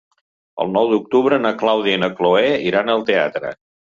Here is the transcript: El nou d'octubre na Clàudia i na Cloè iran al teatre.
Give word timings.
El 0.63 0.69
nou 0.77 0.87
d'octubre 0.93 1.37
na 1.43 1.51
Clàudia 1.59 1.97
i 1.97 1.99
na 2.05 2.09
Cloè 2.21 2.47
iran 2.71 2.91
al 2.95 3.05
teatre. 3.11 3.53